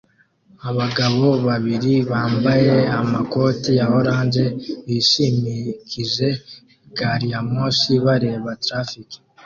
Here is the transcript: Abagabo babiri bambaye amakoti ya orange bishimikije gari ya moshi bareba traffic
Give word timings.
Abagabo 0.69 1.27
babiri 1.47 1.93
bambaye 2.11 2.75
amakoti 2.99 3.69
ya 3.79 3.85
orange 3.99 4.43
bishimikije 4.85 6.27
gari 6.97 7.27
ya 7.33 7.41
moshi 7.51 7.93
bareba 8.05 8.51
traffic 8.65 9.09